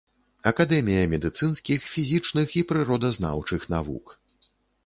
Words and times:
Акадэмія 0.51 1.03
медыцынскіх, 1.11 1.85
фізічных 1.97 2.57
і 2.63 2.65
прыродазнаўчых 2.73 3.61
навук. 3.75 4.19